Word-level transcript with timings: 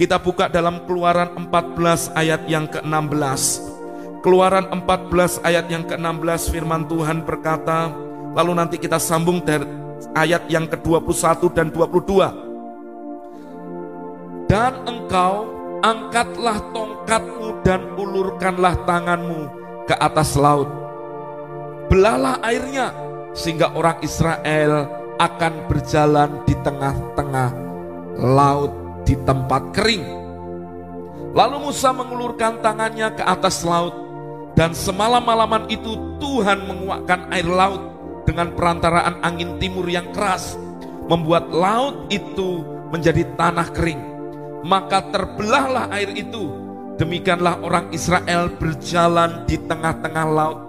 Kita 0.00 0.16
buka 0.16 0.48
dalam 0.48 0.88
Keluaran 0.88 1.52
14 1.52 2.16
ayat 2.16 2.48
yang 2.48 2.64
ke-16. 2.72 3.60
Keluaran 4.24 4.72
14 4.72 5.44
ayat 5.44 5.68
yang 5.68 5.84
ke-16 5.84 6.56
firman 6.56 6.88
Tuhan 6.88 7.20
berkata, 7.20 7.92
lalu 8.32 8.56
nanti 8.56 8.80
kita 8.80 8.96
sambung 8.96 9.44
dari 9.44 9.68
ayat 10.16 10.48
yang 10.48 10.64
ke-21 10.72 11.52
dan 11.52 11.68
22. 11.68 14.48
Dan 14.48 14.72
engkau 14.88 15.52
angkatlah 15.84 16.64
tongkatmu 16.72 17.60
dan 17.60 17.84
ulurkanlah 18.00 18.80
tanganmu 18.88 19.52
ke 19.84 20.00
atas 20.00 20.32
laut. 20.32 20.72
Belahlah 21.92 22.40
airnya 22.40 22.96
sehingga 23.36 23.76
orang 23.76 24.00
Israel 24.00 24.88
akan 25.20 25.68
berjalan 25.68 26.40
di 26.48 26.56
tengah-tengah 26.56 27.52
laut 28.16 28.79
di 29.10 29.18
tempat 29.26 29.74
kering. 29.74 30.06
Lalu 31.34 31.66
Musa 31.66 31.90
mengulurkan 31.90 32.62
tangannya 32.62 33.10
ke 33.18 33.26
atas 33.26 33.66
laut 33.66 33.90
dan 34.54 34.70
semalam-malaman 34.70 35.66
itu 35.66 35.98
Tuhan 36.22 36.70
menguakkan 36.70 37.26
air 37.34 37.50
laut 37.50 37.82
dengan 38.22 38.54
perantaraan 38.54 39.18
angin 39.26 39.58
timur 39.58 39.90
yang 39.90 40.14
keras 40.14 40.54
membuat 41.10 41.50
laut 41.50 42.06
itu 42.06 42.62
menjadi 42.94 43.26
tanah 43.34 43.74
kering. 43.74 43.98
Maka 44.62 45.10
terbelahlah 45.10 45.90
air 45.90 46.14
itu. 46.14 46.70
Demikianlah 47.00 47.64
orang 47.64 47.90
Israel 47.96 48.52
berjalan 48.60 49.48
di 49.48 49.56
tengah-tengah 49.56 50.26
laut 50.30 50.60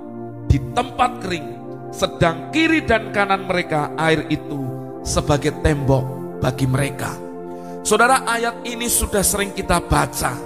di 0.49 0.57
tempat 0.73 1.21
kering. 1.21 1.47
Sedang 1.91 2.49
kiri 2.55 2.87
dan 2.87 3.11
kanan 3.11 3.45
mereka 3.45 3.91
air 3.99 4.25
itu 4.31 4.63
sebagai 5.03 5.51
tembok 5.59 6.39
bagi 6.39 6.65
mereka. 6.65 7.30
Saudara 7.81 8.21
ayat 8.29 8.61
ini 8.61 8.85
sudah 8.85 9.25
sering 9.25 9.57
kita 9.57 9.81
baca. 9.81 10.37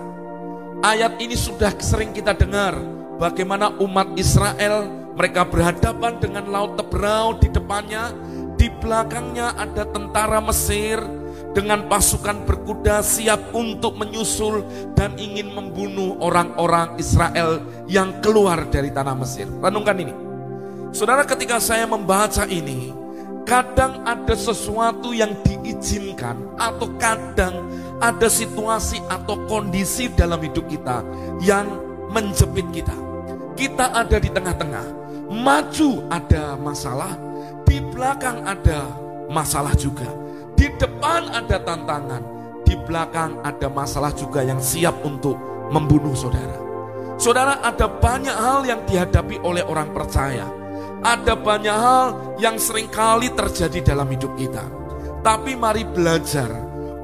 Ayat 0.79 1.19
ini 1.19 1.35
sudah 1.35 1.75
sering 1.83 2.15
kita 2.15 2.31
dengar. 2.31 2.79
Bagaimana 3.19 3.75
umat 3.83 4.15
Israel 4.15 4.87
mereka 5.19 5.43
berhadapan 5.43 6.15
dengan 6.15 6.47
laut 6.47 6.79
Tebrau 6.79 7.35
di 7.35 7.51
depannya. 7.51 8.15
Di 8.55 8.71
belakangnya 8.71 9.51
ada 9.59 9.83
tentara 9.83 10.39
Mesir 10.39 11.03
dengan 11.51 11.91
pasukan 11.91 12.47
berkuda 12.47 13.03
siap 13.03 13.51
untuk 13.51 13.99
menyusul 13.99 14.63
dan 14.95 15.19
ingin 15.19 15.51
membunuh 15.51 16.15
orang-orang 16.23 16.95
Israel 16.95 17.59
yang 17.91 18.15
keluar 18.23 18.63
dari 18.71 18.95
tanah 18.95 19.11
Mesir. 19.11 19.51
Renungkan 19.59 19.99
ini. 19.99 20.15
Saudara 20.95 21.27
ketika 21.27 21.59
saya 21.59 21.83
membaca 21.83 22.47
ini, 22.47 22.95
kadang 23.45 24.01
ada 24.03 24.33
sesuatu 24.33 25.13
yang 25.13 25.31
diizinkan 25.45 26.35
atau 26.57 26.89
kadang 26.97 27.69
ada 28.03 28.27
situasi 28.27 28.99
atau 29.07 29.39
kondisi 29.47 30.11
dalam 30.11 30.41
hidup 30.41 30.65
kita 30.67 31.05
yang 31.39 31.69
menjepit 32.11 32.67
kita. 32.73 32.95
Kita 33.55 33.95
ada 33.95 34.19
di 34.19 34.27
tengah-tengah, 34.27 34.85
maju 35.31 36.03
ada 36.11 36.59
masalah, 36.59 37.15
di 37.63 37.79
belakang 37.79 38.43
ada 38.43 38.83
masalah 39.31 39.71
juga 39.79 40.25
di 40.55 40.71
depan 40.79 41.29
ada 41.35 41.59
tantangan, 41.59 42.23
di 42.63 42.73
belakang 42.87 43.37
ada 43.43 43.67
masalah 43.67 44.11
juga 44.15 44.41
yang 44.41 44.57
siap 44.57 44.95
untuk 45.03 45.35
membunuh 45.69 46.15
saudara. 46.15 46.57
Saudara, 47.15 47.59
ada 47.63 47.87
banyak 47.87 48.33
hal 48.35 48.63
yang 48.67 48.81
dihadapi 48.87 49.39
oleh 49.43 49.63
orang 49.63 49.91
percaya. 49.91 50.47
Ada 51.05 51.37
banyak 51.37 51.77
hal 51.77 52.07
yang 52.41 52.57
sering 52.57 52.89
kali 52.89 53.29
terjadi 53.29 53.93
dalam 53.93 54.09
hidup 54.09 54.33
kita. 54.33 54.65
Tapi 55.21 55.53
mari 55.53 55.85
belajar 55.85 56.49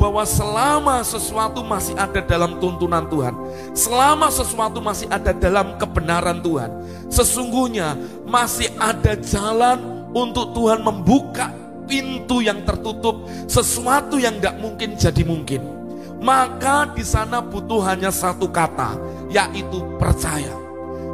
bahwa 0.01 0.25
selama 0.25 1.05
sesuatu 1.05 1.61
masih 1.61 1.93
ada 1.93 2.17
dalam 2.25 2.57
tuntunan 2.57 3.05
Tuhan, 3.05 3.37
selama 3.77 4.33
sesuatu 4.33 4.81
masih 4.81 5.05
ada 5.13 5.29
dalam 5.29 5.77
kebenaran 5.77 6.41
Tuhan, 6.41 6.81
sesungguhnya 7.13 7.93
masih 8.25 8.73
ada 8.81 9.13
jalan 9.21 10.09
untuk 10.17 10.57
Tuhan 10.57 10.81
membuka 10.81 11.53
pintu 11.85 12.41
yang 12.41 12.65
tertutup, 12.65 13.29
sesuatu 13.45 14.17
yang 14.17 14.41
tidak 14.41 14.57
mungkin 14.57 14.97
jadi 14.97 15.21
mungkin. 15.21 15.61
Maka 16.21 16.89
di 16.93 17.05
sana 17.05 17.37
butuh 17.41 17.85
hanya 17.85 18.09
satu 18.09 18.49
kata, 18.49 18.97
yaitu 19.29 19.85
percaya. 20.01 20.60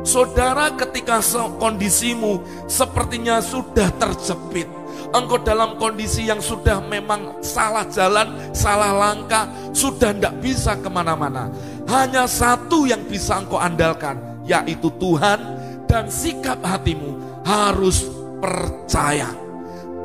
Saudara 0.07 0.71
ketika 0.71 1.19
kondisimu 1.59 2.39
sepertinya 2.63 3.43
sudah 3.43 3.91
terjepit, 3.99 4.63
engkau 5.11 5.35
dalam 5.43 5.75
kondisi 5.75 6.31
yang 6.31 6.39
sudah 6.39 6.79
memang 6.79 7.43
salah 7.43 7.83
jalan, 7.91 8.55
salah 8.55 8.95
langkah, 8.95 9.51
sudah 9.75 10.15
tidak 10.15 10.39
bisa 10.39 10.79
ke 10.79 10.87
mana-mana. 10.87 11.51
Hanya 11.91 12.23
satu 12.23 12.87
yang 12.87 13.03
bisa 13.03 13.43
engkau 13.43 13.59
andalkan, 13.59 14.15
yaitu 14.47 14.87
Tuhan 14.95 15.43
dan 15.91 16.07
sikap 16.07 16.63
hatimu 16.63 17.43
harus 17.43 18.07
percaya. 18.39 19.27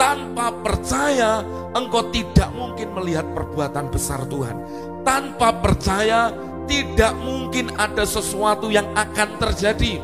Tanpa 0.02 0.50
percaya, 0.66 1.46
engkau 1.78 2.10
tidak 2.10 2.50
mungkin 2.58 2.90
melihat 2.90 3.26
perbuatan 3.30 3.86
besar 3.86 4.26
Tuhan. 4.26 4.58
Tanpa 5.06 5.54
percaya, 5.62 6.34
tidak 6.71 7.12
mungkin 7.21 7.73
ada 7.78 8.06
sesuatu 8.06 8.69
yang 8.71 8.87
akan 8.95 9.39
terjadi. 9.39 9.99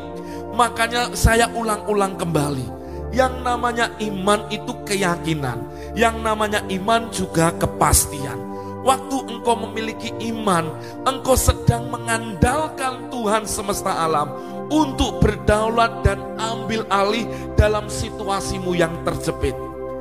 Makanya 0.55 1.15
saya 1.15 1.47
ulang-ulang 1.55 2.19
kembali. 2.19 2.79
Yang 3.09 3.33
namanya 3.41 3.89
iman 3.97 4.45
itu 4.53 4.73
keyakinan. 4.85 5.65
Yang 5.97 6.15
namanya 6.21 6.61
iman 6.67 7.09
juga 7.09 7.49
kepastian. 7.57 8.37
Waktu 8.79 9.17
engkau 9.27 9.59
memiliki 9.67 10.15
iman, 10.31 10.71
engkau 11.03 11.35
sedang 11.35 11.91
mengandalkan 11.91 13.11
Tuhan 13.11 13.43
semesta 13.43 13.91
alam 13.91 14.31
untuk 14.71 15.19
berdaulat 15.19 15.99
dan 16.05 16.21
ambil 16.39 16.87
alih 16.87 17.27
dalam 17.59 17.91
situasimu 17.91 18.71
yang 18.77 18.93
terjepit 19.03 19.57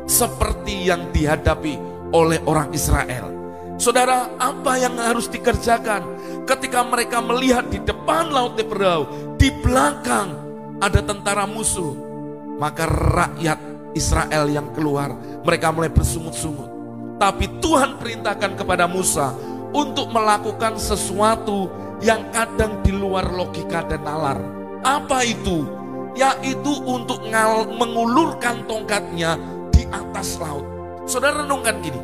seperti 0.07 0.89
yang 0.89 1.11
dihadapi 1.11 1.77
oleh 2.15 2.41
orang 2.49 2.73
Israel. 2.73 3.35
Saudara, 3.79 4.27
apa 4.43 4.75
yang 4.75 4.99
harus 4.99 5.31
dikerjakan 5.31 6.03
ketika 6.49 6.81
mereka 6.81 7.21
melihat 7.21 7.69
di 7.69 7.77
depan 7.85 8.33
Laut 8.33 8.57
Teberau, 8.57 9.35
di 9.37 9.53
belakang 9.61 10.33
ada 10.81 11.05
tentara 11.05 11.45
musuh, 11.45 11.93
maka 12.57 12.89
rakyat 12.89 13.61
Israel 13.93 14.49
yang 14.49 14.73
keluar, 14.73 15.13
mereka 15.45 15.69
mulai 15.69 15.93
bersungut-sungut. 15.93 16.73
Tapi 17.21 17.61
Tuhan 17.61 18.01
perintahkan 18.01 18.57
kepada 18.57 18.89
Musa 18.89 19.37
untuk 19.77 20.09
melakukan 20.09 20.81
sesuatu 20.81 21.69
yang 22.01 22.31
kadang 22.33 22.81
di 22.81 22.95
luar 22.95 23.29
logika 23.29 23.85
dan 23.85 24.07
nalar. 24.07 24.39
Apa 24.87 25.27
itu? 25.27 25.67
Yaitu 26.17 26.73
untuk 26.87 27.27
mengulurkan 27.77 28.65
tongkatnya 28.67 29.37
atas 29.93 30.37
laut. 30.41 30.65
Saudara 31.09 31.45
renungkan 31.45 31.81
gini, 31.81 32.01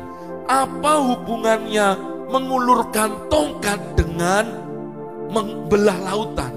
apa 0.49 1.01
hubungannya 1.01 2.14
mengulurkan 2.29 3.29
tongkat 3.29 3.79
dengan 3.97 4.45
membelah 5.29 5.97
lautan? 6.11 6.53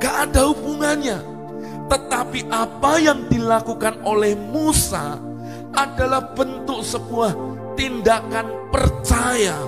Gak 0.00 0.30
ada 0.30 0.50
hubungannya. 0.50 1.18
Tetapi 1.90 2.46
apa 2.48 2.92
yang 3.02 3.26
dilakukan 3.26 3.98
oleh 4.06 4.38
Musa 4.38 5.18
adalah 5.74 6.22
bentuk 6.34 6.86
sebuah 6.86 7.34
tindakan 7.74 8.70
percaya 8.70 9.58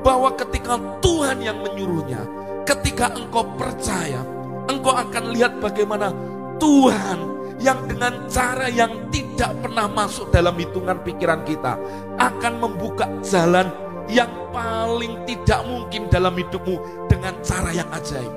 bahwa 0.00 0.32
ketika 0.32 0.80
Tuhan 1.04 1.44
yang 1.44 1.60
menyuruhnya, 1.60 2.24
ketika 2.64 3.12
engkau 3.12 3.44
percaya, 3.60 4.24
engkau 4.68 4.96
akan 4.96 5.24
lihat 5.36 5.60
bagaimana 5.60 6.08
Tuhan 6.56 7.38
yang 7.58 7.84
dengan 7.90 8.14
cara 8.30 8.70
yang 8.70 9.10
tidak 9.10 9.50
pernah 9.58 9.90
masuk 9.90 10.30
dalam 10.30 10.54
hitungan 10.54 11.02
pikiran 11.02 11.42
kita 11.42 11.74
akan 12.16 12.52
membuka 12.62 13.10
jalan 13.26 13.66
yang 14.08 14.32
paling 14.50 15.24
tidak 15.28 15.60
mungkin 15.68 16.08
dalam 16.08 16.34
hidupmu 16.34 17.06
dengan 17.06 17.36
cara 17.44 17.70
yang 17.72 17.88
ajaib. 17.92 18.32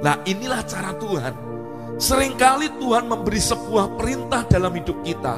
Nah 0.00 0.16
inilah 0.24 0.62
cara 0.64 0.92
Tuhan. 0.96 1.34
Seringkali 2.00 2.80
Tuhan 2.80 3.04
memberi 3.08 3.40
sebuah 3.40 4.00
perintah 4.00 4.44
dalam 4.48 4.72
hidup 4.72 5.04
kita. 5.04 5.36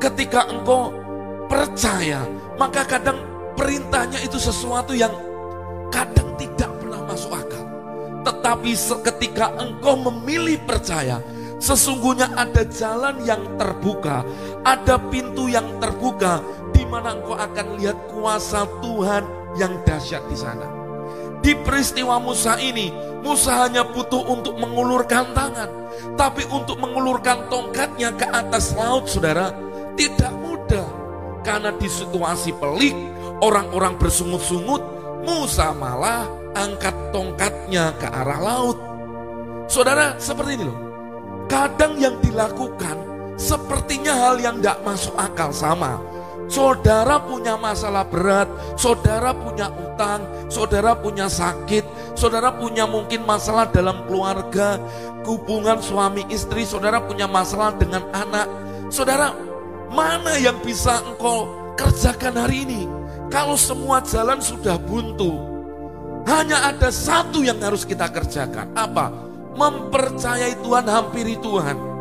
Ketika 0.00 0.48
engkau 0.48 0.94
percaya, 1.50 2.24
maka 2.56 2.86
kadang 2.88 3.20
perintahnya 3.52 4.20
itu 4.24 4.40
sesuatu 4.40 4.96
yang 4.96 5.12
kadang 5.92 6.32
tidak 6.40 6.70
pernah 6.80 7.04
masuk 7.04 7.36
akal. 7.36 7.64
Tetapi 8.24 8.70
ketika 9.04 9.52
engkau 9.60 10.00
memilih 10.00 10.56
percaya, 10.64 11.20
Sesungguhnya 11.58 12.30
ada 12.38 12.62
jalan 12.70 13.18
yang 13.26 13.42
terbuka, 13.58 14.22
ada 14.62 14.94
pintu 15.10 15.50
yang 15.50 15.66
terbuka 15.82 16.38
mana 16.88 17.14
engkau 17.14 17.36
akan 17.36 17.66
lihat 17.76 17.96
kuasa 18.10 18.64
Tuhan 18.80 19.24
yang 19.60 19.78
dahsyat 19.84 20.24
di 20.26 20.36
sana. 20.36 20.66
Di 21.38 21.54
peristiwa 21.62 22.18
Musa 22.18 22.58
ini, 22.58 22.90
Musa 23.22 23.68
hanya 23.68 23.86
butuh 23.86 24.20
untuk 24.26 24.58
mengulurkan 24.58 25.30
tangan, 25.36 25.70
tapi 26.18 26.42
untuk 26.50 26.82
mengulurkan 26.82 27.46
tongkatnya 27.46 28.10
ke 28.18 28.26
atas 28.26 28.74
laut, 28.74 29.06
saudara, 29.06 29.54
tidak 29.94 30.34
mudah 30.34 30.88
karena 31.46 31.70
di 31.78 31.86
situasi 31.86 32.52
pelik 32.58 32.96
orang-orang 33.40 33.94
bersungut-sungut, 33.96 34.82
Musa 35.22 35.70
malah 35.76 36.26
angkat 36.58 36.94
tongkatnya 37.14 37.94
ke 37.96 38.06
arah 38.10 38.40
laut. 38.40 38.78
Saudara, 39.68 40.16
seperti 40.18 40.58
ini 40.58 40.64
loh. 40.66 40.78
Kadang 41.48 41.96
yang 41.96 42.20
dilakukan 42.20 42.96
sepertinya 43.38 44.12
hal 44.12 44.36
yang 44.42 44.60
tidak 44.60 44.82
masuk 44.84 45.14
akal 45.16 45.54
sama. 45.54 45.96
Saudara 46.48 47.20
punya 47.20 47.60
masalah 47.60 48.08
berat, 48.08 48.48
saudara 48.80 49.36
punya 49.36 49.68
utang, 49.68 50.24
saudara 50.48 50.96
punya 50.96 51.28
sakit, 51.28 51.84
saudara 52.16 52.48
punya 52.56 52.88
mungkin 52.88 53.28
masalah 53.28 53.68
dalam 53.68 54.08
keluarga, 54.08 54.80
hubungan 55.28 55.76
suami 55.84 56.24
istri, 56.32 56.64
saudara 56.64 57.04
punya 57.04 57.28
masalah 57.28 57.76
dengan 57.76 58.00
anak. 58.16 58.48
Saudara, 58.88 59.36
mana 59.92 60.40
yang 60.40 60.56
bisa 60.64 61.04
engkau 61.04 61.52
kerjakan 61.76 62.40
hari 62.40 62.64
ini? 62.64 62.88
Kalau 63.28 63.60
semua 63.60 64.00
jalan 64.00 64.40
sudah 64.40 64.80
buntu, 64.80 65.36
hanya 66.24 66.72
ada 66.72 66.88
satu 66.88 67.44
yang 67.44 67.60
harus 67.60 67.84
kita 67.84 68.08
kerjakan. 68.08 68.72
Apa? 68.72 69.12
Mempercayai 69.52 70.56
Tuhan, 70.64 70.88
hampiri 70.88 71.36
Tuhan. 71.44 71.97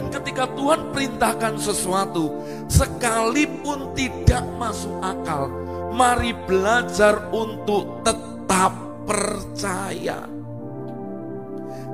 Dan 0.00 0.08
ketika 0.08 0.48
Tuhan 0.56 0.96
perintahkan 0.96 1.60
sesuatu, 1.60 2.32
sekalipun 2.72 3.92
tidak 3.92 4.40
masuk 4.56 4.96
akal, 5.04 5.52
mari 5.92 6.32
belajar 6.48 7.28
untuk 7.28 8.00
tetap 8.00 8.72
percaya. 9.04 10.24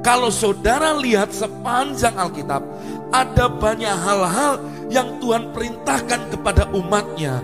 Kalau 0.06 0.30
saudara 0.30 0.94
lihat 0.94 1.34
sepanjang 1.34 2.14
Alkitab, 2.14 2.62
ada 3.10 3.50
banyak 3.50 3.90
hal-hal 3.90 4.62
yang 4.86 5.18
Tuhan 5.18 5.50
perintahkan 5.50 6.30
kepada 6.30 6.70
umatnya 6.78 7.42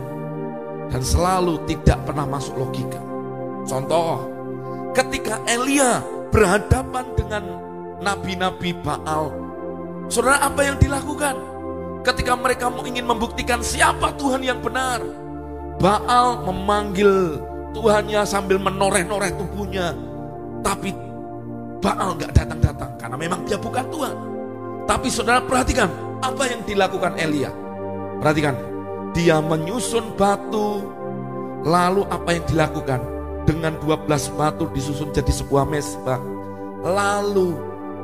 dan 0.95 1.03
selalu 1.03 1.59
tidak 1.67 2.07
pernah 2.07 2.23
masuk 2.23 2.55
logika. 2.55 3.03
Contoh, 3.67 4.31
ketika 4.95 5.43
Elia 5.43 6.07
berhadapan 6.31 7.07
dengan 7.19 7.45
nabi-nabi 7.99 8.79
Baal 8.79 9.42
Saudara 10.13 10.45
apa 10.45 10.61
yang 10.61 10.77
dilakukan? 10.77 11.41
Ketika 12.05 12.37
mereka 12.37 12.69
ingin 12.85 13.09
membuktikan 13.09 13.65
siapa 13.65 14.13
Tuhan 14.21 14.45
yang 14.45 14.61
benar. 14.61 15.01
Baal 15.81 16.45
memanggil 16.45 17.41
Tuhannya 17.73 18.21
sambil 18.29 18.61
menoreh-noreh 18.61 19.33
tubuhnya. 19.41 19.97
Tapi 20.61 20.93
Baal 21.81 22.21
nggak 22.21 22.37
datang-datang 22.37 22.93
karena 23.01 23.17
memang 23.17 23.41
dia 23.49 23.57
bukan 23.57 23.89
Tuhan. 23.89 24.17
Tapi 24.85 25.09
saudara 25.09 25.41
perhatikan 25.41 25.89
apa 26.21 26.45
yang 26.45 26.61
dilakukan 26.69 27.17
Elia. 27.17 27.49
Perhatikan, 28.21 28.53
dia 29.17 29.41
menyusun 29.41 30.13
batu. 30.21 30.93
Lalu 31.65 32.05
apa 32.13 32.37
yang 32.37 32.45
dilakukan? 32.53 33.01
Dengan 33.49 33.81
12 33.81 34.29
batu 34.37 34.69
disusun 34.77 35.09
jadi 35.09 35.33
sebuah 35.33 35.65
mesbah. 35.65 36.21
Lalu 36.85 37.57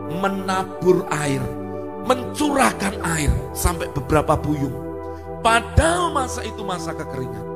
menabur 0.09 1.05
air 1.13 1.58
mencurahkan 2.07 3.01
air 3.19 3.33
sampai 3.57 3.91
beberapa 3.91 4.39
buyung. 4.39 4.75
Padahal 5.43 6.11
masa 6.13 6.43
itu 6.45 6.63
masa 6.67 6.95
kekeringan. 6.95 7.47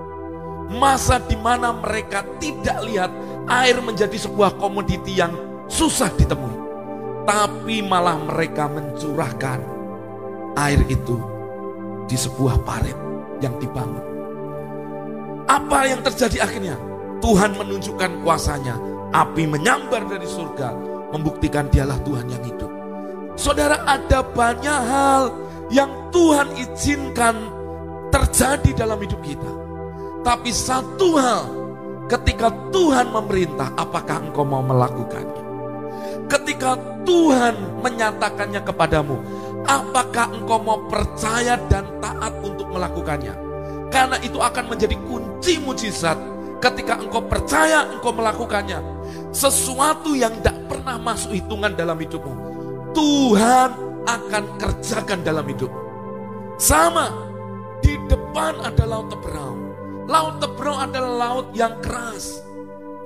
Masa 0.72 1.20
di 1.20 1.36
mana 1.36 1.76
mereka 1.76 2.24
tidak 2.40 2.80
lihat 2.88 3.10
air 3.50 3.76
menjadi 3.84 4.16
sebuah 4.16 4.56
komoditi 4.56 5.18
yang 5.18 5.34
susah 5.68 6.08
ditemui. 6.16 6.56
Tapi 7.28 7.84
malah 7.84 8.18
mereka 8.18 8.66
mencurahkan 8.66 9.60
air 10.58 10.80
itu 10.90 11.20
di 12.08 12.16
sebuah 12.18 12.64
parit 12.66 12.96
yang 13.44 13.54
dibangun. 13.60 14.02
Apa 15.46 15.90
yang 15.90 16.00
terjadi 16.00 16.46
akhirnya? 16.48 16.76
Tuhan 17.22 17.54
menunjukkan 17.54 18.24
kuasanya. 18.26 18.74
Api 19.12 19.44
menyambar 19.44 20.08
dari 20.08 20.24
surga, 20.24 20.72
membuktikan 21.12 21.68
dialah 21.68 22.00
Tuhan 22.00 22.26
yang 22.32 22.40
hidup. 22.40 22.81
Saudara 23.32 23.81
ada 23.88 24.20
banyak 24.20 24.81
hal 24.93 25.32
yang 25.73 25.88
Tuhan 26.12 26.52
izinkan 26.52 27.49
terjadi 28.12 28.84
dalam 28.84 29.00
hidup 29.00 29.20
kita. 29.25 29.52
Tapi 30.20 30.52
satu 30.52 31.17
hal, 31.17 31.43
ketika 32.12 32.52
Tuhan 32.70 33.08
memerintah, 33.08 33.73
apakah 33.75 34.20
engkau 34.20 34.44
mau 34.44 34.61
melakukannya? 34.61 35.43
Ketika 36.29 36.76
Tuhan 37.08 37.81
menyatakannya 37.81 38.61
kepadamu, 38.62 39.17
apakah 39.64 40.29
engkau 40.31 40.61
mau 40.61 40.79
percaya 40.87 41.56
dan 41.73 41.88
taat 42.05 42.37
untuk 42.44 42.69
melakukannya? 42.69 43.34
Karena 43.88 44.20
itu 44.20 44.38
akan 44.38 44.76
menjadi 44.76 44.96
kunci 45.08 45.56
mujizat 45.64 46.20
ketika 46.61 47.00
engkau 47.00 47.25
percaya 47.25 47.88
engkau 47.96 48.12
melakukannya. 48.12 48.79
Sesuatu 49.32 50.12
yang 50.12 50.37
tidak 50.44 50.69
pernah 50.69 51.00
masuk 51.00 51.32
hitungan 51.32 51.73
dalam 51.73 51.96
hidupmu 51.96 52.51
Tuhan 52.92 53.70
akan 54.06 54.44
kerjakan 54.60 55.20
dalam 55.24 55.46
hidup. 55.48 55.72
Sama, 56.60 57.10
di 57.82 57.98
depan 58.06 58.62
ada 58.62 58.84
laut 58.86 59.10
Teberau. 59.10 59.54
Laut 60.06 60.36
Teberau 60.38 60.76
adalah 60.78 61.12
laut 61.16 61.46
yang 61.56 61.74
keras. 61.82 62.38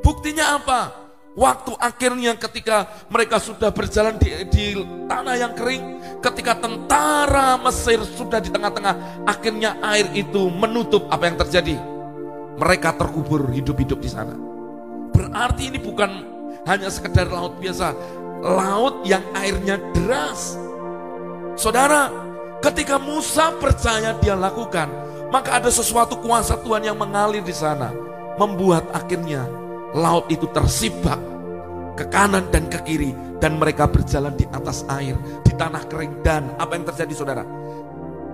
Buktinya 0.05 0.61
apa? 0.61 1.07
Waktu 1.37 1.77
akhirnya 1.77 2.33
ketika 2.41 2.89
mereka 3.13 3.37
sudah 3.37 3.69
berjalan 3.69 4.17
di, 4.17 4.33
di 4.49 4.67
tanah 5.05 5.37
yang 5.37 5.53
kering, 5.53 5.85
ketika 6.25 6.57
tentara 6.57 7.61
Mesir 7.61 8.01
sudah 8.09 8.41
di 8.41 8.49
tengah-tengah, 8.49 9.29
akhirnya 9.29 9.77
air 9.85 10.09
itu 10.17 10.49
menutup 10.49 11.05
apa 11.13 11.29
yang 11.29 11.37
terjadi. 11.37 11.77
Mereka 12.57 12.97
terkubur 12.97 13.53
hidup-hidup 13.53 14.01
di 14.01 14.09
sana. 14.09 14.33
Berarti 15.13 15.69
ini 15.69 15.77
bukan 15.77 16.09
hanya 16.65 16.89
sekedar 16.89 17.29
laut 17.29 17.61
biasa, 17.61 17.93
laut 18.43 19.05
yang 19.09 19.23
airnya 19.33 19.81
deras. 19.95 20.57
Saudara, 21.57 22.13
ketika 22.61 23.01
Musa 23.01 23.55
percaya 23.57 24.17
dia 24.21 24.37
lakukan, 24.37 24.89
maka 25.33 25.59
ada 25.59 25.73
sesuatu 25.73 26.21
kuasa 26.21 26.61
Tuhan 26.61 26.87
yang 26.87 26.99
mengalir 27.01 27.41
di 27.41 27.55
sana, 27.55 27.91
membuat 28.37 28.87
akhirnya 28.93 29.49
laut 29.97 30.29
itu 30.29 30.45
tersibak 30.53 31.19
ke 31.97 32.05
kanan 32.13 32.45
dan 32.53 32.69
ke 32.69 32.77
kiri 32.85 33.17
dan 33.41 33.57
mereka 33.57 33.89
berjalan 33.89 34.37
di 34.37 34.45
atas 34.53 34.85
air, 34.93 35.17
di 35.45 35.53
tanah 35.57 35.83
kering 35.89 36.21
dan 36.21 36.53
apa 36.61 36.77
yang 36.77 36.85
terjadi 36.85 37.15
Saudara? 37.17 37.45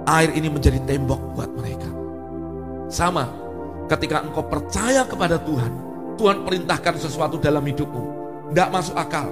Air 0.03 0.35
ini 0.35 0.51
menjadi 0.51 0.83
tembok 0.83 1.39
buat 1.39 1.51
mereka. 1.55 1.87
Sama, 2.91 3.31
ketika 3.87 4.21
engkau 4.27 4.43
percaya 4.51 5.07
kepada 5.07 5.39
Tuhan, 5.39 5.73
Tuhan 6.19 6.43
perintahkan 6.43 6.99
sesuatu 6.99 7.39
dalam 7.39 7.63
hidupmu, 7.63 8.03
tidak 8.51 8.69
masuk 8.75 8.99
akal, 8.99 9.31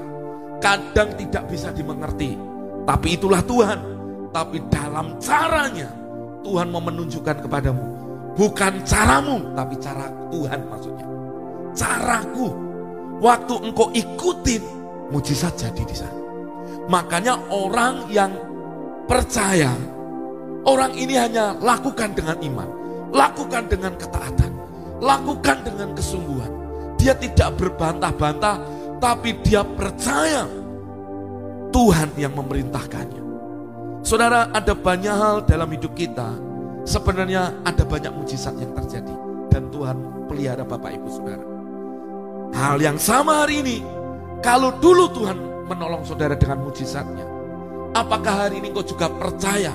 kadang 0.61 1.17
tidak 1.17 1.45
bisa 1.51 1.73
dimengerti. 1.75 2.37
Tapi 2.87 3.17
itulah 3.17 3.43
Tuhan. 3.43 3.79
Tapi 4.31 4.63
dalam 4.71 5.19
caranya 5.19 5.91
Tuhan 6.47 6.71
mau 6.71 6.79
menunjukkan 6.85 7.43
kepadamu. 7.45 7.85
Bukan 8.39 8.87
caramu, 8.87 9.53
tapi 9.59 9.75
cara 9.83 10.07
Tuhan 10.31 10.61
maksudnya. 10.71 11.07
Caraku. 11.75 12.49
Waktu 13.21 13.55
engkau 13.69 13.93
ikutin, 13.93 14.63
mujizat 15.13 15.59
jadi 15.59 15.83
di 15.85 15.97
sana. 15.99 16.21
Makanya 16.89 17.37
orang 17.53 18.09
yang 18.09 18.33
percaya, 19.05 19.75
orang 20.65 20.95
ini 20.97 21.19
hanya 21.19 21.53
lakukan 21.61 22.17
dengan 22.17 22.39
iman. 22.41 22.69
Lakukan 23.13 23.67
dengan 23.69 23.93
ketaatan. 23.99 24.53
Lakukan 25.03 25.67
dengan 25.67 25.93
kesungguhan. 25.93 26.53
Dia 26.97 27.17
tidak 27.17 27.57
berbantah-bantah, 27.61 28.61
tapi 29.01 29.41
dia 29.41 29.65
percaya 29.65 30.45
Tuhan 31.73 32.13
yang 32.21 32.37
memerintahkannya. 32.37 33.25
Saudara, 34.05 34.53
ada 34.53 34.77
banyak 34.77 35.13
hal 35.13 35.37
dalam 35.49 35.69
hidup 35.73 35.93
kita. 35.97 36.37
Sebenarnya 36.85 37.53
ada 37.65 37.85
banyak 37.85 38.13
mujizat 38.13 38.57
yang 38.61 38.73
terjadi. 38.77 39.13
Dan 39.51 39.69
Tuhan 39.73 40.29
pelihara 40.29 40.63
Bapak 40.63 40.93
Ibu 40.95 41.09
Saudara. 41.09 41.45
Hal 42.55 42.77
yang 42.81 42.97
sama 43.01 43.45
hari 43.45 43.65
ini. 43.65 43.79
Kalau 44.41 44.73
dulu 44.81 45.13
Tuhan 45.13 45.37
menolong 45.69 46.03
saudara 46.03 46.35
dengan 46.35 46.65
mujizatnya. 46.67 47.23
Apakah 47.95 48.47
hari 48.47 48.59
ini 48.63 48.75
engkau 48.75 48.87
juga 48.87 49.07
percaya 49.11 49.75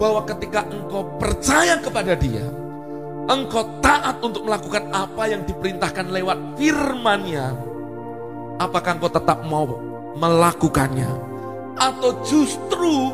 bahwa 0.00 0.24
ketika 0.24 0.64
engkau 0.68 1.04
percaya 1.20 1.76
kepada 1.80 2.16
dia, 2.16 2.44
engkau 3.28 3.80
taat 3.84 4.20
untuk 4.20 4.48
melakukan 4.48 4.88
apa 4.92 5.28
yang 5.28 5.44
diperintahkan 5.44 6.08
lewat 6.12 6.38
firman-Nya, 6.56 7.52
Apakah 8.60 9.00
engkau 9.00 9.08
tetap 9.08 9.40
mau 9.48 9.64
melakukannya? 10.20 11.08
Atau 11.80 12.12
justru 12.28 13.08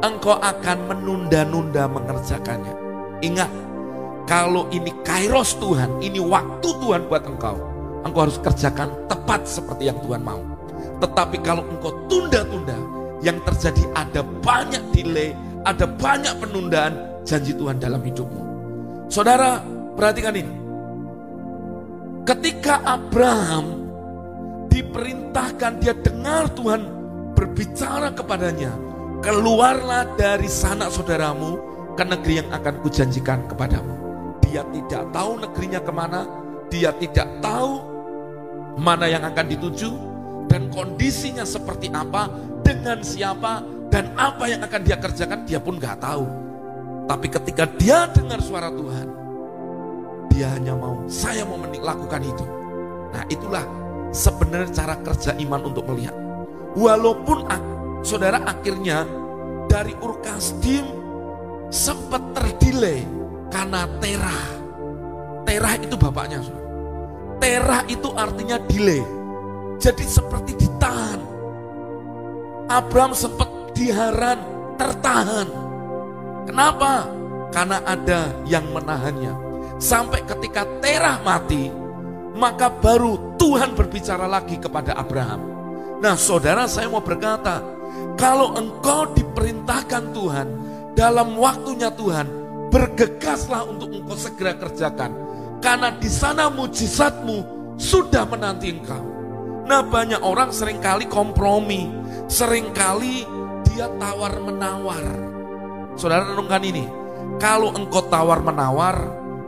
engkau 0.00 0.40
akan 0.40 0.78
menunda-nunda 0.88 1.84
mengerjakannya? 1.84 2.72
Ingat, 3.20 3.52
kalau 4.24 4.64
ini 4.72 4.96
kairos 5.04 5.60
Tuhan, 5.60 6.00
ini 6.00 6.16
waktu 6.16 6.68
Tuhan 6.80 7.04
buat 7.04 7.28
engkau. 7.28 7.60
Engkau 8.08 8.20
harus 8.24 8.40
kerjakan 8.40 8.88
tepat 9.12 9.44
seperti 9.44 9.92
yang 9.92 10.00
Tuhan 10.00 10.24
mau. 10.24 10.40
Tetapi 11.04 11.36
kalau 11.44 11.60
engkau 11.68 11.92
tunda-tunda, 12.08 12.80
yang 13.20 13.36
terjadi 13.44 13.84
ada 13.92 14.24
banyak 14.40 14.80
delay, 14.96 15.36
ada 15.68 15.84
banyak 15.84 16.32
penundaan 16.40 16.96
janji 17.28 17.52
Tuhan 17.52 17.76
dalam 17.76 18.00
hidupmu. 18.00 18.42
Saudara, 19.12 19.60
Perhatikan 19.96 20.36
ini. 20.36 20.54
Ketika 22.28 22.84
Abraham 22.84 23.85
diperintahkan 24.76 25.80
dia 25.80 25.96
dengar 25.96 26.52
Tuhan 26.52 26.84
berbicara 27.32 28.12
kepadanya, 28.12 28.76
keluarlah 29.24 30.04
dari 30.20 30.52
sana 30.52 30.92
saudaramu 30.92 31.56
ke 31.96 32.04
negeri 32.04 32.44
yang 32.44 32.48
akan 32.52 32.84
kujanjikan 32.84 33.48
kepadamu. 33.48 33.96
Dia 34.44 34.60
tidak 34.68 35.08
tahu 35.16 35.40
negerinya 35.40 35.80
ke 35.80 35.92
mana, 35.92 36.20
dia 36.68 36.92
tidak 36.92 37.24
tahu 37.40 37.80
mana 38.76 39.08
yang 39.08 39.24
akan 39.24 39.48
dituju, 39.48 39.96
dan 40.52 40.68
kondisinya 40.68 41.48
seperti 41.48 41.88
apa, 41.88 42.28
dengan 42.60 43.00
siapa, 43.00 43.64
dan 43.88 44.12
apa 44.20 44.44
yang 44.44 44.60
akan 44.60 44.80
dia 44.84 45.00
kerjakan, 45.00 45.48
dia 45.48 45.56
pun 45.56 45.80
gak 45.80 46.04
tahu. 46.04 46.28
Tapi 47.08 47.26
ketika 47.32 47.64
dia 47.80 48.04
dengar 48.12 48.44
suara 48.44 48.68
Tuhan, 48.68 49.08
dia 50.28 50.52
hanya 50.52 50.76
mau, 50.76 51.00
saya 51.08 51.48
mau 51.48 51.56
lakukan 51.64 52.20
itu. 52.20 52.44
Nah 53.14 53.24
itulah 53.32 53.64
sebenarnya 54.16 54.72
cara 54.72 54.96
kerja 55.04 55.36
iman 55.36 55.68
untuk 55.68 55.84
melihat. 55.92 56.16
Walaupun 56.72 57.44
saudara 58.00 58.40
akhirnya 58.48 59.04
dari 59.68 59.92
Urkasdim 60.00 60.88
sempat 61.68 62.24
terdelay 62.32 63.04
karena 63.52 63.84
terah. 64.00 64.44
Terah 65.44 65.74
itu 65.76 65.94
bapaknya. 66.00 66.40
Saudara. 66.40 66.64
Terah 67.36 67.80
itu 67.92 68.08
artinya 68.16 68.56
delay. 68.64 69.04
Jadi 69.76 70.04
seperti 70.08 70.56
ditahan. 70.56 71.20
Abraham 72.66 73.12
sempat 73.12 73.46
diharan, 73.76 74.40
tertahan. 74.80 75.46
Kenapa? 76.48 77.06
Karena 77.52 77.78
ada 77.84 78.32
yang 78.48 78.64
menahannya. 78.72 79.32
Sampai 79.76 80.24
ketika 80.24 80.64
Terah 80.80 81.20
mati, 81.20 81.68
maka 82.34 82.72
baru 82.72 83.25
Tuhan 83.36 83.76
berbicara 83.76 84.26
lagi 84.26 84.56
kepada 84.56 84.96
Abraham. 84.96 85.40
Nah 86.00 86.16
saudara 86.16 86.68
saya 86.68 86.88
mau 86.92 87.00
berkata, 87.00 87.60
kalau 88.16 88.56
engkau 88.56 89.12
diperintahkan 89.16 90.12
Tuhan, 90.12 90.48
dalam 90.96 91.36
waktunya 91.36 91.92
Tuhan, 91.92 92.26
bergegaslah 92.72 93.68
untuk 93.68 93.92
engkau 93.92 94.16
segera 94.16 94.56
kerjakan. 94.56 95.12
Karena 95.60 95.92
di 95.96 96.08
sana 96.08 96.52
mujizatmu 96.52 97.38
sudah 97.80 98.24
menanti 98.28 98.72
engkau. 98.72 99.04
Nah 99.66 99.84
banyak 99.84 100.20
orang 100.20 100.52
sering 100.52 100.80
kali 100.80 101.08
kompromi, 101.08 101.88
sering 102.28 102.72
kali 102.72 103.24
dia 103.68 103.88
tawar 104.00 104.36
menawar. 104.40 105.04
Saudara 105.96 106.28
renungkan 106.28 106.64
ini, 106.64 106.84
kalau 107.40 107.72
engkau 107.72 108.04
tawar 108.08 108.40
menawar, 108.44 108.96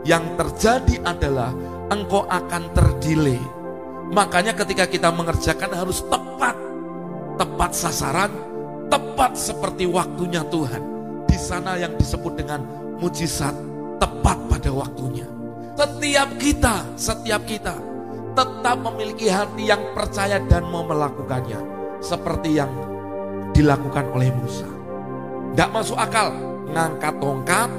yang 0.05 0.37
terjadi 0.37 1.01
adalah 1.05 1.53
engkau 1.89 2.25
akan 2.25 2.63
terdile. 2.73 3.58
Makanya 4.09 4.57
ketika 4.57 4.89
kita 4.89 5.09
mengerjakan 5.13 5.71
harus 5.73 6.01
tepat. 6.05 6.57
Tepat 7.39 7.71
sasaran, 7.71 8.31
tepat 8.91 9.39
seperti 9.39 9.87
waktunya 9.87 10.43
Tuhan. 10.49 10.83
Di 11.29 11.37
sana 11.39 11.79
yang 11.79 11.95
disebut 11.95 12.35
dengan 12.35 12.65
mujizat 12.99 13.55
tepat 14.01 14.37
pada 14.51 14.71
waktunya. 14.75 15.23
Setiap 15.79 16.29
kita, 16.35 16.75
setiap 16.99 17.41
kita 17.47 17.75
tetap 18.35 18.77
memiliki 18.83 19.31
hati 19.31 19.71
yang 19.71 19.79
percaya 19.95 20.43
dan 20.51 20.67
mau 20.67 20.83
melakukannya. 20.83 21.79
Seperti 22.03 22.59
yang 22.59 22.71
dilakukan 23.55 24.11
oleh 24.11 24.31
Musa. 24.35 24.67
Tidak 25.55 25.69
masuk 25.71 25.95
akal, 25.95 26.35
ngangkat 26.71 27.15
tongkat 27.19 27.69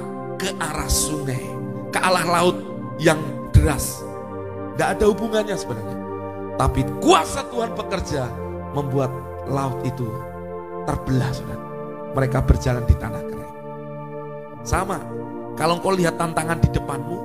ke 0.41 0.49
arah 0.57 0.89
sungai 0.89 1.61
ke 1.91 1.99
arah 1.99 2.25
laut 2.25 2.57
yang 2.97 3.19
deras. 3.51 3.99
Tidak 4.73 4.87
ada 4.97 5.05
hubungannya 5.11 5.55
sebenarnya. 5.59 6.00
Tapi 6.61 6.85
kuasa 7.01 7.41
Tuhan 7.49 7.73
bekerja 7.73 8.29
membuat 8.77 9.09
laut 9.49 9.81
itu 9.81 10.05
terbelah 10.85 11.33
saudara. 11.33 11.65
Mereka 12.13 12.37
berjalan 12.45 12.85
di 12.85 12.93
tanah 13.01 13.23
kering. 13.25 13.55
Sama, 14.61 15.01
kalau 15.57 15.81
engkau 15.81 15.97
lihat 15.97 16.21
tantangan 16.21 16.61
di 16.61 16.69
depanmu, 16.69 17.17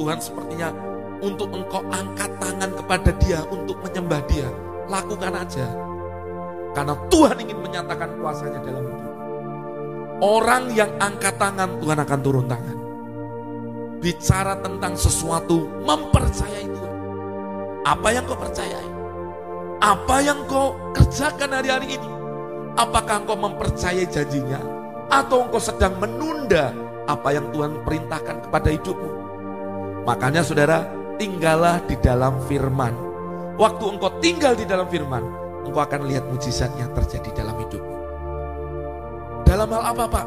Tuhan 0.00 0.16
sepertinya 0.16 0.72
untuk 1.20 1.52
engkau 1.52 1.84
angkat 1.92 2.32
tangan 2.40 2.72
kepada 2.72 3.10
dia 3.20 3.44
untuk 3.52 3.76
menyembah 3.84 4.24
dia. 4.32 4.48
Lakukan 4.88 5.34
aja. 5.36 5.68
Karena 6.72 6.96
Tuhan 7.12 7.36
ingin 7.36 7.60
menyatakan 7.60 8.16
kuasanya 8.16 8.64
dalam 8.64 8.88
hidup. 8.88 9.12
Orang 10.24 10.72
yang 10.72 10.88
angkat 10.96 11.36
tangan, 11.36 11.76
Tuhan 11.84 12.00
akan 12.00 12.20
turun 12.24 12.48
tangan 12.48 12.80
bicara 14.00 14.56
tentang 14.64 14.96
sesuatu, 14.96 15.68
mempercayai 15.84 16.64
Tuhan. 16.64 16.79
Apa 17.80 18.12
yang 18.12 18.28
kau 18.28 18.36
percayai? 18.36 18.88
Apa 19.80 20.16
yang 20.20 20.44
kau 20.44 20.76
kerjakan 20.92 21.56
hari-hari 21.56 21.96
ini? 21.96 22.10
Apakah 22.76 23.24
engkau 23.24 23.40
mempercayai 23.40 24.04
janjinya? 24.04 24.60
Atau 25.08 25.48
engkau 25.48 25.56
sedang 25.56 25.96
menunda 25.96 26.76
apa 27.08 27.32
yang 27.32 27.48
Tuhan 27.50 27.80
perintahkan 27.82 28.44
kepada 28.44 28.68
hidupmu? 28.68 29.10
Makanya 30.04 30.44
saudara, 30.44 30.84
tinggallah 31.16 31.80
di 31.88 31.96
dalam 32.04 32.36
firman. 32.44 32.92
Waktu 33.56 33.84
engkau 33.96 34.12
tinggal 34.20 34.52
di 34.52 34.68
dalam 34.68 34.84
firman, 34.92 35.24
engkau 35.64 35.80
akan 35.80 36.04
lihat 36.04 36.28
mujizat 36.28 36.72
yang 36.76 36.92
terjadi 36.92 37.32
dalam 37.32 37.56
hidupmu. 37.64 37.96
Dalam 39.48 39.72
hal 39.72 39.82
apa 39.96 40.04
Pak? 40.04 40.26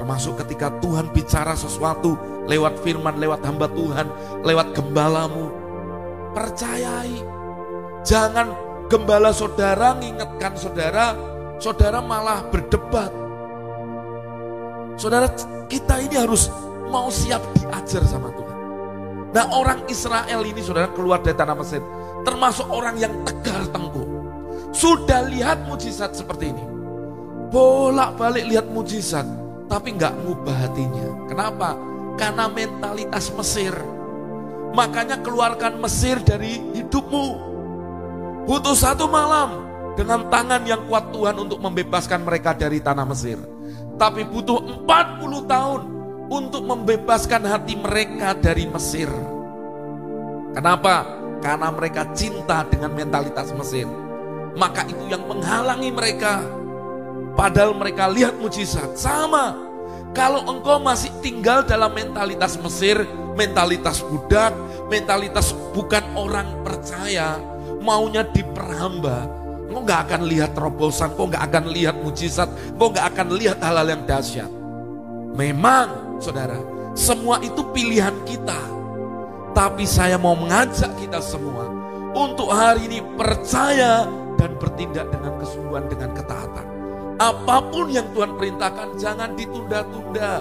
Termasuk 0.00 0.40
ketika 0.40 0.72
Tuhan 0.80 1.12
bicara 1.12 1.52
sesuatu 1.52 2.16
lewat 2.48 2.80
firman, 2.80 3.20
lewat 3.20 3.44
hamba 3.44 3.68
Tuhan, 3.68 4.08
lewat 4.48 4.72
gembalamu. 4.72 5.59
Percayai. 6.30 7.16
Jangan 8.06 8.54
gembala 8.90 9.30
saudara 9.30 9.94
ngingetkan 9.98 10.54
saudara, 10.56 11.14
saudara 11.62 11.98
malah 12.00 12.46
berdebat. 12.48 13.12
Saudara, 14.98 15.30
kita 15.70 16.02
ini 16.02 16.16
harus 16.18 16.50
mau 16.90 17.08
siap 17.08 17.40
diajar 17.56 18.02
sama 18.04 18.28
Tuhan. 18.34 18.58
Nah 19.30 19.46
orang 19.54 19.86
Israel 19.86 20.42
ini 20.42 20.58
saudara 20.58 20.90
keluar 20.90 21.22
dari 21.22 21.38
tanah 21.38 21.54
Mesir, 21.54 21.80
termasuk 22.26 22.66
orang 22.66 22.98
yang 22.98 23.14
tegar 23.22 23.62
tengkuk. 23.70 24.08
Sudah 24.74 25.22
lihat 25.30 25.66
mujizat 25.70 26.18
seperti 26.18 26.50
ini. 26.50 26.64
Bolak 27.50 28.14
balik 28.18 28.46
lihat 28.46 28.66
mujizat 28.70 29.26
tapi 29.70 29.94
nggak 29.94 30.26
ngubah 30.26 30.56
hatinya. 30.66 31.06
Kenapa? 31.30 31.78
Karena 32.18 32.50
mentalitas 32.50 33.30
Mesir. 33.38 33.74
Makanya 34.70 35.18
keluarkan 35.20 35.82
Mesir 35.82 36.20
dari 36.22 36.60
hidupmu. 36.76 37.26
Butuh 38.46 38.74
satu 38.74 39.06
malam 39.10 39.66
dengan 39.94 40.26
tangan 40.30 40.62
yang 40.64 40.86
kuat 40.86 41.10
Tuhan 41.10 41.36
untuk 41.38 41.58
membebaskan 41.62 42.22
mereka 42.22 42.54
dari 42.54 42.78
tanah 42.78 43.06
Mesir. 43.06 43.38
Tapi 44.00 44.24
butuh 44.24 44.86
40 44.86 45.44
tahun 45.44 45.80
untuk 46.30 46.62
membebaskan 46.64 47.42
hati 47.44 47.74
mereka 47.76 48.32
dari 48.38 48.64
Mesir. 48.70 49.10
Kenapa? 50.56 51.04
Karena 51.40 51.68
mereka 51.70 52.08
cinta 52.14 52.64
dengan 52.66 52.94
mentalitas 52.94 53.52
Mesir. 53.52 53.86
Maka 54.56 54.82
itu 54.88 55.06
yang 55.06 55.22
menghalangi 55.30 55.94
mereka 55.94 56.42
Padahal 57.40 57.72
mereka 57.72 58.10
lihat 58.10 58.36
mujizat. 58.36 59.00
Sama. 59.00 59.69
Kalau 60.10 60.42
engkau 60.50 60.82
masih 60.82 61.10
tinggal 61.22 61.62
dalam 61.62 61.94
mentalitas 61.94 62.58
Mesir, 62.58 63.06
mentalitas 63.38 64.02
budak, 64.02 64.50
mentalitas 64.90 65.54
bukan 65.70 66.02
orang 66.18 66.66
percaya, 66.66 67.38
maunya 67.78 68.26
diperhamba, 68.26 69.30
engkau 69.70 69.86
gak 69.86 70.10
akan 70.10 70.22
lihat 70.26 70.50
terobosan, 70.58 71.14
engkau 71.14 71.30
gak 71.30 71.44
akan 71.46 71.64
lihat 71.70 71.94
mujizat, 72.02 72.50
engkau 72.74 72.90
gak 72.90 73.06
akan 73.14 73.28
lihat 73.38 73.58
hal-hal 73.62 73.86
yang 73.86 74.02
dahsyat. 74.02 74.50
Memang, 75.38 76.18
saudara, 76.18 76.58
semua 76.98 77.38
itu 77.38 77.62
pilihan 77.70 78.14
kita. 78.26 78.58
Tapi 79.54 79.86
saya 79.86 80.18
mau 80.18 80.34
mengajak 80.34 80.94
kita 80.98 81.18
semua 81.22 81.66
untuk 82.14 82.50
hari 82.50 82.90
ini 82.90 83.02
percaya 83.14 84.06
dan 84.38 84.50
bertindak 84.58 85.06
dengan 85.10 85.38
kesungguhan, 85.38 85.86
dengan 85.86 86.10
ketaatan. 86.14 86.79
Apa 87.20 87.60
pun 87.68 87.92
yang 87.92 88.08
Tuhan 88.16 88.40
perintahkan 88.40 88.96
jangan 88.96 89.36
ditunda-tunda. 89.36 90.40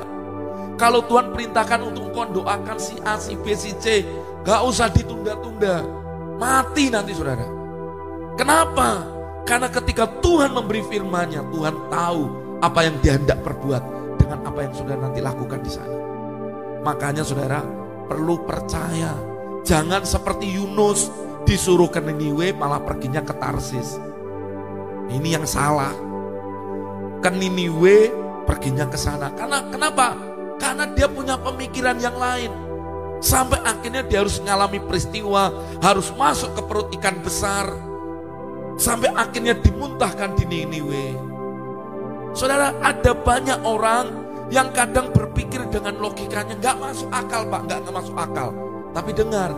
Kalau 0.80 1.04
Tuhan 1.04 1.36
perintahkan 1.36 1.92
untuk 1.92 2.16
engkau 2.16 2.40
doakan 2.40 2.80
si 2.80 2.96
A, 3.04 3.20
si 3.20 3.36
B, 3.36 3.52
si 3.52 3.76
C, 3.84 4.08
gak 4.48 4.64
usah 4.64 4.88
ditunda-tunda. 4.88 5.84
Mati 6.40 6.88
nanti 6.88 7.12
saudara. 7.12 7.44
Kenapa? 8.40 9.04
Karena 9.44 9.68
ketika 9.68 10.08
Tuhan 10.24 10.56
memberi 10.56 10.80
firman-Nya, 10.88 11.44
Tuhan 11.52 11.92
tahu 11.92 12.22
apa 12.64 12.80
yang 12.88 12.96
dia 13.04 13.20
hendak 13.20 13.44
perbuat 13.44 13.84
dengan 14.16 14.40
apa 14.48 14.60
yang 14.64 14.72
saudara 14.72 15.00
nanti 15.04 15.20
lakukan 15.20 15.60
di 15.60 15.72
sana. 15.72 15.96
Makanya 16.80 17.28
saudara 17.28 17.60
perlu 18.08 18.40
percaya. 18.48 19.20
Jangan 19.68 20.08
seperti 20.08 20.48
Yunus 20.56 21.12
disuruh 21.44 21.92
ke 21.92 22.00
Niniwe 22.00 22.56
malah 22.56 22.80
perginya 22.80 23.20
ke 23.20 23.36
Tarsis. 23.36 24.00
Ini 25.12 25.36
yang 25.36 25.44
salah 25.44 25.92
ke 27.20 27.30
Niniwe, 27.32 28.12
perginya 28.48 28.88
ke 28.88 28.98
sana. 28.98 29.32
Karena 29.36 29.64
kenapa? 29.68 30.16
Karena 30.60 30.88
dia 30.92 31.08
punya 31.08 31.40
pemikiran 31.40 32.00
yang 32.00 32.16
lain. 32.16 32.52
Sampai 33.20 33.60
akhirnya 33.68 34.04
dia 34.08 34.24
harus 34.24 34.40
mengalami 34.40 34.80
peristiwa, 34.80 35.52
harus 35.84 36.08
masuk 36.16 36.56
ke 36.56 36.62
perut 36.64 36.88
ikan 36.96 37.20
besar. 37.20 37.68
Sampai 38.80 39.12
akhirnya 39.12 39.60
dimuntahkan 39.60 40.40
di 40.40 40.48
Niniwe. 40.48 41.08
Saudara, 42.32 42.72
ada 42.80 43.12
banyak 43.12 43.60
orang 43.68 44.08
yang 44.50 44.72
kadang 44.72 45.12
berpikir 45.12 45.68
dengan 45.68 46.00
logikanya 46.00 46.56
nggak 46.58 46.78
masuk 46.80 47.10
akal 47.12 47.44
pak, 47.52 47.68
nggak 47.68 47.92
masuk 47.92 48.16
akal. 48.16 48.50
Tapi 48.96 49.12
dengar, 49.12 49.52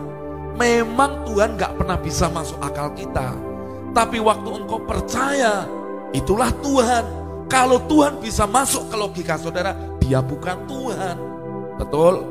memang 0.58 1.22
Tuhan 1.24 1.54
nggak 1.56 1.72
pernah 1.78 1.98
bisa 2.02 2.26
masuk 2.28 2.58
akal 2.58 2.90
kita. 2.98 3.32
Tapi 3.92 4.18
waktu 4.18 4.48
engkau 4.50 4.80
percaya, 4.82 5.68
itulah 6.10 6.50
Tuhan. 6.64 7.21
Kalau 7.52 7.84
Tuhan 7.84 8.16
bisa 8.16 8.48
masuk 8.48 8.88
ke 8.88 8.96
logika 8.96 9.36
saudara, 9.36 9.76
dia 10.00 10.24
bukan 10.24 10.56
Tuhan. 10.64 11.16
Betul? 11.76 12.24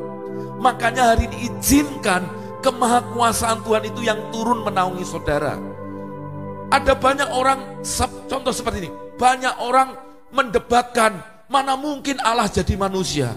Makanya 0.58 1.14
hari 1.14 1.30
ini 1.30 1.46
izinkan 1.46 2.26
kemahakuasaan 2.66 3.62
Tuhan 3.62 3.86
itu 3.86 4.02
yang 4.02 4.18
turun 4.34 4.66
menaungi 4.66 5.06
saudara. 5.06 5.62
Ada 6.74 6.98
banyak 6.98 7.30
orang, 7.30 7.86
contoh 8.26 8.50
seperti 8.50 8.88
ini, 8.88 8.92
banyak 9.22 9.62
orang 9.62 9.94
mendebatkan 10.34 11.22
mana 11.46 11.78
mungkin 11.78 12.18
Allah 12.26 12.50
jadi 12.50 12.74
manusia. 12.74 13.30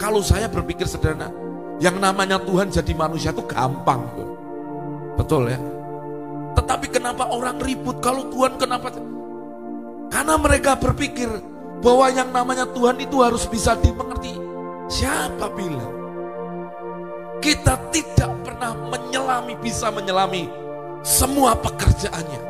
Kalau 0.00 0.24
saya 0.24 0.48
berpikir 0.48 0.88
sederhana, 0.88 1.28
yang 1.84 2.00
namanya 2.00 2.40
Tuhan 2.40 2.72
jadi 2.72 2.96
manusia 2.96 3.36
itu 3.36 3.44
gampang. 3.44 4.08
Betul 5.20 5.52
ya? 5.52 5.60
Tetapi 6.56 6.86
kenapa 6.88 7.28
orang 7.28 7.60
ribut 7.60 8.00
kalau 8.00 8.24
Tuhan 8.32 8.56
kenapa? 8.56 9.17
Karena 10.28 10.44
mereka 10.44 10.76
berpikir 10.76 11.24
bahwa 11.80 12.04
yang 12.12 12.28
namanya 12.28 12.68
Tuhan 12.68 13.00
itu 13.00 13.24
harus 13.24 13.48
bisa 13.48 13.72
dimengerti. 13.80 14.36
Siapa 14.92 15.48
bilang? 15.56 15.88
Kita 17.40 17.80
tidak 17.88 18.36
pernah 18.44 18.76
menyelami, 18.92 19.56
bisa 19.56 19.88
menyelami 19.88 20.52
semua 21.00 21.56
pekerjaannya. 21.56 22.44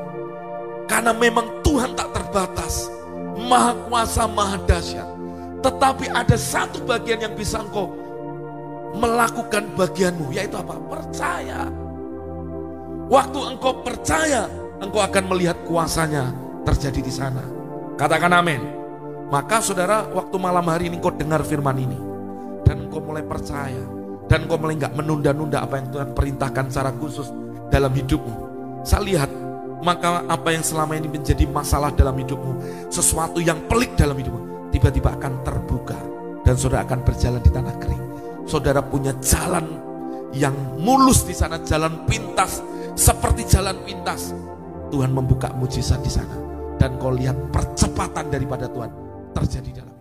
Karena 0.91 1.15
memang 1.15 1.63
Tuhan 1.63 1.95
tak 1.95 2.19
terbatas, 2.19 2.91
maha 3.47 3.79
kuasa, 3.87 4.27
maha 4.27 4.59
dahsyat. 4.67 5.07
Tetapi 5.63 6.11
ada 6.11 6.35
satu 6.35 6.83
bagian 6.83 7.31
yang 7.31 7.39
bisa 7.39 7.63
engkau 7.63 7.95
melakukan 8.99 9.71
bagianmu, 9.79 10.35
yaitu 10.35 10.59
apa? 10.59 10.83
Percaya. 10.83 11.71
Waktu 13.07 13.39
engkau 13.55 13.87
percaya, 13.87 14.51
engkau 14.83 14.99
akan 14.99 15.31
melihat 15.31 15.63
kuasanya 15.63 16.35
terjadi 16.67 17.07
di 17.07 17.15
sana. 17.15 17.58
Katakan 17.99 18.31
amin. 18.31 18.63
Maka 19.29 19.61
saudara, 19.61 20.07
waktu 20.09 20.39
malam 20.39 20.65
hari 20.71 20.89
ini 20.89 21.03
engkau 21.03 21.13
dengar 21.13 21.43
firman 21.43 21.77
ini. 21.77 21.99
Dan 22.63 22.87
engkau 22.89 23.03
mulai 23.03 23.27
percaya 23.27 23.99
dan 24.29 24.45
kau 24.45 24.61
mulai 24.61 24.77
nggak 24.77 24.95
menunda-nunda 24.95 25.65
apa 25.65 25.81
yang 25.81 25.89
Tuhan 25.89 26.09
perintahkan 26.13 26.69
secara 26.69 26.93
khusus 27.01 27.33
dalam 27.73 27.91
hidupmu. 27.91 28.35
Saya 28.85 29.03
lihat 29.03 29.31
maka 29.81 30.23
apa 30.29 30.53
yang 30.53 30.63
selama 30.63 30.95
ini 31.01 31.09
menjadi 31.09 31.49
masalah 31.49 31.91
dalam 31.97 32.15
hidupmu, 32.15 32.87
sesuatu 32.93 33.41
yang 33.41 33.57
pelik 33.67 33.97
dalam 33.97 34.15
hidupmu, 34.15 34.71
tiba-tiba 34.71 35.17
akan 35.17 35.33
terbuka 35.43 35.97
dan 36.45 36.55
saudara 36.61 36.85
akan 36.85 37.01
berjalan 37.03 37.41
di 37.41 37.51
tanah 37.51 37.75
kering. 37.81 38.05
Saudara 38.45 38.81
punya 38.85 39.17
jalan 39.25 39.65
yang 40.37 40.55
mulus 40.77 41.25
di 41.25 41.33
sana, 41.33 41.57
jalan 41.65 42.05
pintas 42.05 42.61
seperti 42.95 43.49
jalan 43.49 43.81
pintas. 43.83 44.37
Tuhan 44.89 45.13
membuka 45.13 45.53
mujizat 45.53 46.01
di 46.01 46.09
sana 46.09 46.58
dan 46.79 46.95
kau 47.03 47.11
lihat 47.11 47.35
percepatan 47.51 48.31
daripada 48.31 48.71
Tuhan 48.71 48.91
terjadi 49.35 49.83
dalam 49.83 49.98